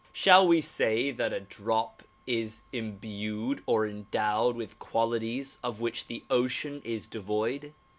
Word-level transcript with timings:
Shall 0.13 0.47
we 0.47 0.61
say 0.61 1.11
that 1.11 1.31
a 1.31 1.39
drop 1.41 2.01
is 2.25 2.63
imbued 2.73 3.61
or 3.67 3.85
endowed 3.85 4.55
with 4.55 4.79
qualities 4.79 5.59
of 5.63 5.79
which 5.79 6.07
the 6.07 6.23
ocean 6.27 6.81
is 6.83 7.05
devoid? 7.05 7.71